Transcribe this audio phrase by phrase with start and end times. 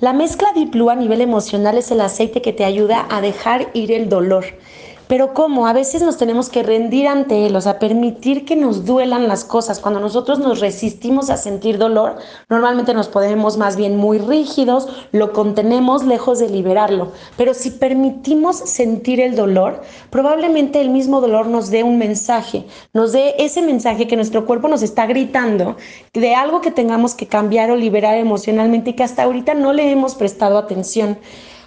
[0.00, 3.68] La mezcla Deep Blue a nivel emocional es el aceite que te ayuda a dejar
[3.74, 4.46] ir el dolor.
[5.10, 5.66] Pero ¿cómo?
[5.66, 9.42] A veces nos tenemos que rendir ante él, o sea, permitir que nos duelan las
[9.42, 9.80] cosas.
[9.80, 12.14] Cuando nosotros nos resistimos a sentir dolor,
[12.48, 17.10] normalmente nos ponemos más bien muy rígidos, lo contenemos lejos de liberarlo.
[17.36, 23.10] Pero si permitimos sentir el dolor, probablemente el mismo dolor nos dé un mensaje, nos
[23.10, 25.76] dé ese mensaje que nuestro cuerpo nos está gritando
[26.14, 29.90] de algo que tengamos que cambiar o liberar emocionalmente y que hasta ahorita no le
[29.90, 31.18] hemos prestado atención.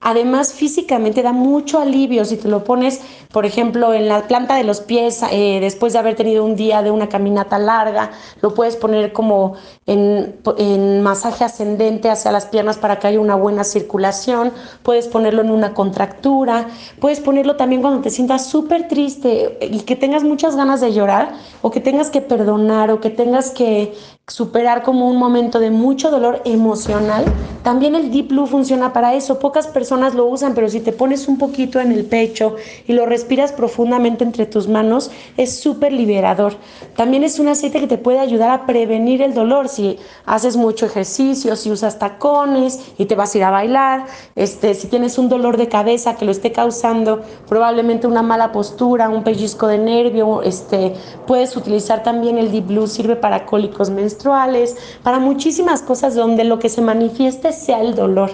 [0.00, 3.00] Además, físicamente da mucho alivio si te lo pones,
[3.32, 6.82] por ejemplo, en la planta de los pies, eh, después de haber tenido un día
[6.82, 8.10] de una caminata larga,
[8.42, 9.54] lo puedes poner como
[9.86, 15.40] en, en, masaje ascendente hacia las piernas para que haya una buena circulación, puedes ponerlo
[15.40, 16.68] en una contractura,
[17.00, 21.32] puedes ponerlo también cuando te sientas súper triste y que tengas muchas ganas de llorar
[21.62, 23.94] o que tengas que perdonar o que tengas que
[24.28, 27.24] superar como un momento de mucho dolor emocional.
[27.62, 29.38] También el Deep Blue funciona para eso.
[29.38, 32.56] Pocas personas lo usan, pero si te pones un poquito en el pecho
[32.86, 36.56] y lo respiras profundamente entre tus manos, es súper liberador.
[36.96, 39.68] También es un aceite que te puede ayudar a prevenir el dolor.
[39.68, 44.74] Si haces mucho ejercicio, si usas tacones y te vas a ir a bailar, este,
[44.74, 49.24] si tienes un dolor de cabeza que lo esté causando, probablemente una mala postura, un
[49.24, 50.94] pellizco de nervio, este,
[51.26, 56.58] puedes utilizar también el Deep Blue, sirve para cólicos menstruales para muchísimas cosas donde lo
[56.58, 58.30] que se manifieste sea el dolor.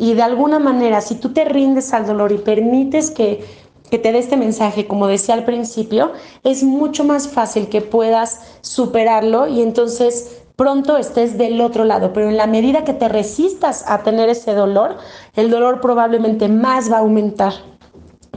[0.00, 3.44] Y de alguna manera, si tú te rindes al dolor y permites que,
[3.90, 6.12] que te dé este mensaje, como decía al principio,
[6.42, 12.30] es mucho más fácil que puedas superarlo y entonces pronto estés del otro lado, pero
[12.30, 14.96] en la medida que te resistas a tener ese dolor,
[15.36, 17.52] el dolor probablemente más va a aumentar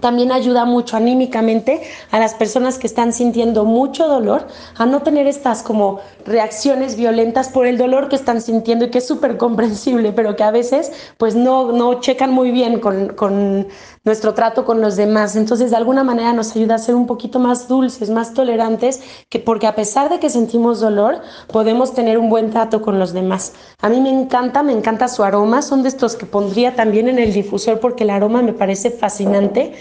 [0.03, 5.27] también ayuda mucho anímicamente a las personas que están sintiendo mucho dolor a no tener
[5.27, 10.11] estas como reacciones violentas por el dolor que están sintiendo y que es súper comprensible,
[10.11, 13.67] pero que a veces pues no, no checan muy bien con, con
[14.03, 15.37] nuestro trato con los demás.
[15.37, 19.39] Entonces de alguna manera nos ayuda a ser un poquito más dulces, más tolerantes, que
[19.39, 23.53] porque a pesar de que sentimos dolor, podemos tener un buen trato con los demás.
[23.81, 27.19] A mí me encanta, me encanta su aroma, son de estos que pondría también en
[27.19, 29.73] el difusor porque el aroma me parece fascinante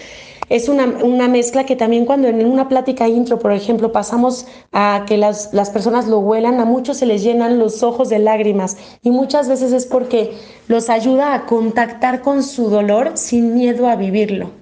[0.53, 5.17] es una, mezcla que también cuando en una plática intro, por ejemplo, pasamos a que
[5.17, 9.11] las, las personas lo huelan, a muchos se les llenan los ojos de lágrimas y
[9.11, 10.33] muchas veces es porque
[10.69, 14.62] los ayuda a contactar con su dolor sin miedo a vivirlo.